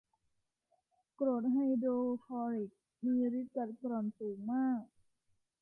[1.19, 1.89] กรดไฮโดร
[2.25, 2.71] คลอริก
[3.03, 4.83] มีฤทธิ์กัดกร่อนสูงมาก